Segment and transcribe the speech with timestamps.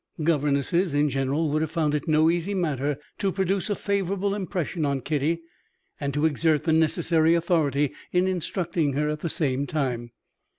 [0.23, 4.83] Governesses in general would have found it no easy matter to produce a favorable impression
[4.83, 5.43] on Kitty,
[5.99, 10.09] and to exert the necessary authority in instructing her, at the same time.